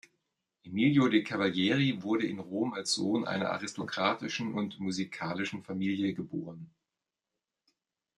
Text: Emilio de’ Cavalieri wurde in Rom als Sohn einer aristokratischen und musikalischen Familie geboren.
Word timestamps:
Emilio 0.65 1.07
de’ 1.09 1.21
Cavalieri 1.21 2.01
wurde 2.01 2.25
in 2.25 2.39
Rom 2.39 2.73
als 2.73 2.93
Sohn 2.95 3.23
einer 3.23 3.51
aristokratischen 3.51 4.51
und 4.55 4.79
musikalischen 4.79 5.61
Familie 5.61 6.15
geboren. 6.15 6.71